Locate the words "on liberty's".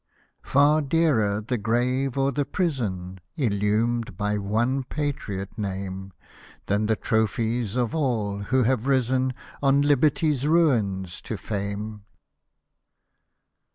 9.61-10.47